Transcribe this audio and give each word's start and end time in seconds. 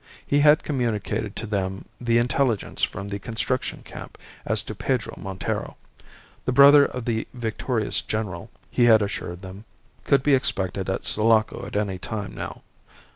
He 0.25 0.39
had 0.39 0.63
communicated 0.63 1.35
to 1.35 1.45
them 1.45 1.85
the 1.99 2.17
intelligence 2.17 2.81
from 2.81 3.07
the 3.09 3.19
Construction 3.19 3.83
Camp 3.83 4.17
as 4.47 4.63
to 4.63 4.73
Pedro 4.73 5.13
Montero. 5.21 5.77
The 6.45 6.51
brother 6.51 6.85
of 6.85 7.05
the 7.05 7.27
victorious 7.35 8.01
general, 8.01 8.49
he 8.71 8.85
had 8.85 9.03
assured 9.03 9.43
them, 9.43 9.63
could 10.03 10.23
be 10.23 10.33
expected 10.33 10.89
at 10.89 11.05
Sulaco 11.05 11.67
at 11.67 11.75
any 11.75 11.99
time 11.99 12.33
now. 12.33 12.63